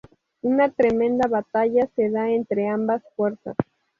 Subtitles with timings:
[0.41, 3.55] Una tremenda batalla se da entre ambas fuerzas.